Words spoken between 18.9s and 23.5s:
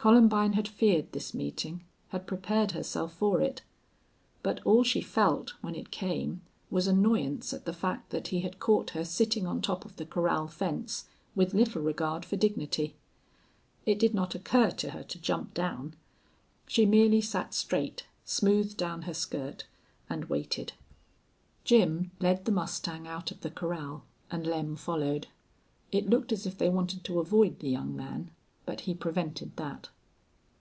her skirt, and waited. Jim led the mustang out of the